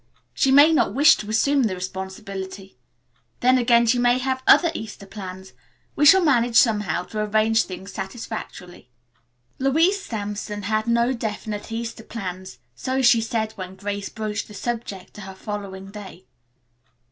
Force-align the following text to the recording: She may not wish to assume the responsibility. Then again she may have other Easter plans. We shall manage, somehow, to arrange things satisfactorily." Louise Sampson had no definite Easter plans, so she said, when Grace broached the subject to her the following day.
She 0.33 0.49
may 0.51 0.73
not 0.73 0.95
wish 0.95 1.15
to 1.17 1.29
assume 1.29 1.61
the 1.65 1.75
responsibility. 1.75 2.75
Then 3.41 3.59
again 3.59 3.85
she 3.85 3.99
may 3.99 4.17
have 4.17 4.41
other 4.47 4.71
Easter 4.73 5.05
plans. 5.05 5.53
We 5.95 6.07
shall 6.07 6.23
manage, 6.23 6.55
somehow, 6.55 7.03
to 7.03 7.19
arrange 7.19 7.65
things 7.65 7.93
satisfactorily." 7.93 8.89
Louise 9.59 10.01
Sampson 10.01 10.63
had 10.63 10.87
no 10.87 11.13
definite 11.13 11.71
Easter 11.71 12.01
plans, 12.03 12.57
so 12.73 13.03
she 13.03 13.21
said, 13.21 13.51
when 13.51 13.75
Grace 13.75 14.09
broached 14.09 14.47
the 14.47 14.55
subject 14.55 15.13
to 15.13 15.21
her 15.21 15.33
the 15.35 15.39
following 15.39 15.91
day. 15.91 16.25